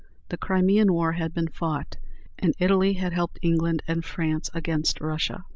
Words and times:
The 0.29 0.37
Crimean 0.37 0.91
War 0.91 1.11
had 1.11 1.31
been 1.31 1.47
fought, 1.47 1.97
and 2.39 2.55
Italy 2.57 2.93
had 2.93 3.13
helped 3.13 3.37
England 3.43 3.83
and 3.87 4.03
France 4.03 4.49
against 4.51 4.99
Russia. 4.99 5.43